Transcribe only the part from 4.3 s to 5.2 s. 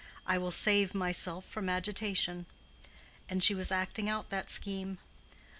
that scheme.